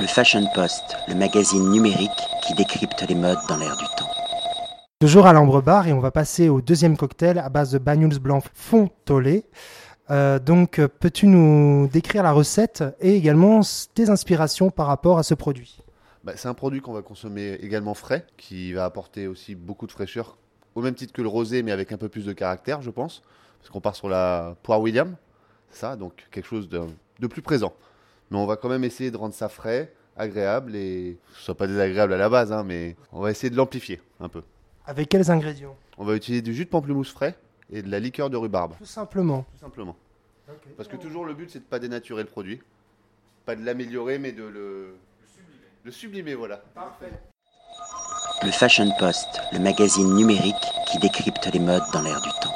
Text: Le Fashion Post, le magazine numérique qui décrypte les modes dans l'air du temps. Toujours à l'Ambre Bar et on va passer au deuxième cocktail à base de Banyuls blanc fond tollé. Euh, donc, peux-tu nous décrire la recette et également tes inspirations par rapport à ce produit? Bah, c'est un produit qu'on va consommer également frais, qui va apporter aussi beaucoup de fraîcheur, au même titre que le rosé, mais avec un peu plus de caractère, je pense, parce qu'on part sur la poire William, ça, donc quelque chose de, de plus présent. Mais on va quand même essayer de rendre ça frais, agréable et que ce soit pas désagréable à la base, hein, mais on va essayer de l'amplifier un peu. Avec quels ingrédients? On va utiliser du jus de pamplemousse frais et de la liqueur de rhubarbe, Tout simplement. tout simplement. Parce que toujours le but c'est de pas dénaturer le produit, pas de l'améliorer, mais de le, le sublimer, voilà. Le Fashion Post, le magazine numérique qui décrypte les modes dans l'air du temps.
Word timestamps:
Le 0.00 0.06
Fashion 0.06 0.46
Post, 0.54 0.96
le 1.08 1.16
magazine 1.16 1.70
numérique 1.70 2.10
qui 2.46 2.54
décrypte 2.54 3.04
les 3.08 3.16
modes 3.16 3.38
dans 3.48 3.56
l'air 3.56 3.76
du 3.76 3.84
temps. 3.96 4.08
Toujours 5.00 5.26
à 5.26 5.32
l'Ambre 5.32 5.60
Bar 5.60 5.88
et 5.88 5.92
on 5.92 5.98
va 5.98 6.12
passer 6.12 6.48
au 6.48 6.60
deuxième 6.60 6.96
cocktail 6.96 7.36
à 7.36 7.48
base 7.48 7.72
de 7.72 7.78
Banyuls 7.78 8.20
blanc 8.20 8.40
fond 8.54 8.90
tollé. 9.04 9.44
Euh, 10.10 10.38
donc, 10.38 10.80
peux-tu 11.00 11.26
nous 11.26 11.88
décrire 11.88 12.22
la 12.22 12.30
recette 12.30 12.84
et 13.00 13.16
également 13.16 13.60
tes 13.92 14.08
inspirations 14.08 14.70
par 14.70 14.86
rapport 14.86 15.18
à 15.18 15.24
ce 15.24 15.34
produit? 15.34 15.80
Bah, 16.22 16.34
c'est 16.36 16.48
un 16.48 16.54
produit 16.54 16.80
qu'on 16.80 16.92
va 16.92 17.02
consommer 17.02 17.54
également 17.54 17.94
frais, 17.94 18.24
qui 18.36 18.72
va 18.74 18.84
apporter 18.84 19.26
aussi 19.26 19.56
beaucoup 19.56 19.88
de 19.88 19.92
fraîcheur, 19.92 20.38
au 20.76 20.80
même 20.80 20.94
titre 20.94 21.12
que 21.12 21.22
le 21.22 21.28
rosé, 21.28 21.64
mais 21.64 21.72
avec 21.72 21.90
un 21.90 21.96
peu 21.96 22.08
plus 22.08 22.24
de 22.24 22.32
caractère, 22.32 22.82
je 22.82 22.90
pense, 22.90 23.22
parce 23.58 23.70
qu'on 23.70 23.80
part 23.80 23.96
sur 23.96 24.08
la 24.08 24.54
poire 24.62 24.80
William, 24.80 25.16
ça, 25.72 25.96
donc 25.96 26.28
quelque 26.30 26.46
chose 26.46 26.68
de, 26.68 26.82
de 27.18 27.26
plus 27.26 27.42
présent. 27.42 27.72
Mais 28.30 28.38
on 28.38 28.46
va 28.46 28.56
quand 28.56 28.68
même 28.68 28.84
essayer 28.84 29.10
de 29.10 29.16
rendre 29.16 29.34
ça 29.34 29.48
frais, 29.48 29.92
agréable 30.16 30.74
et 30.76 31.18
que 31.32 31.38
ce 31.38 31.44
soit 31.44 31.56
pas 31.56 31.66
désagréable 31.66 32.12
à 32.12 32.16
la 32.18 32.28
base, 32.28 32.52
hein, 32.52 32.64
mais 32.64 32.96
on 33.12 33.20
va 33.20 33.30
essayer 33.30 33.50
de 33.50 33.56
l'amplifier 33.56 34.00
un 34.20 34.28
peu. 34.28 34.42
Avec 34.86 35.08
quels 35.08 35.30
ingrédients? 35.30 35.76
On 35.96 36.04
va 36.04 36.14
utiliser 36.14 36.42
du 36.42 36.54
jus 36.54 36.64
de 36.64 36.70
pamplemousse 36.70 37.10
frais 37.12 37.36
et 37.70 37.82
de 37.82 37.90
la 37.90 38.00
liqueur 38.00 38.30
de 38.30 38.36
rhubarbe, 38.36 38.74
Tout 38.78 38.84
simplement. 38.84 39.44
tout 39.52 39.58
simplement. 39.60 39.96
Parce 40.76 40.88
que 40.88 40.96
toujours 40.96 41.24
le 41.26 41.34
but 41.34 41.50
c'est 41.50 41.58
de 41.58 41.64
pas 41.64 41.78
dénaturer 41.78 42.22
le 42.22 42.28
produit, 42.28 42.60
pas 43.44 43.54
de 43.54 43.64
l'améliorer, 43.64 44.18
mais 44.18 44.32
de 44.32 44.44
le, 44.44 44.94
le 45.84 45.90
sublimer, 45.90 46.34
voilà. 46.34 46.62
Le 48.42 48.50
Fashion 48.50 48.90
Post, 48.98 49.40
le 49.52 49.58
magazine 49.58 50.14
numérique 50.14 50.54
qui 50.90 50.98
décrypte 50.98 51.46
les 51.52 51.58
modes 51.58 51.82
dans 51.92 52.02
l'air 52.02 52.20
du 52.22 52.30
temps. 52.40 52.54